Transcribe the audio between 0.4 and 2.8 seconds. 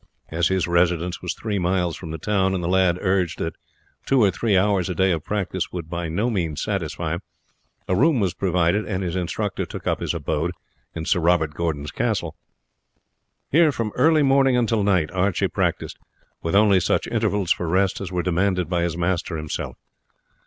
his residence was three miles from the town, and the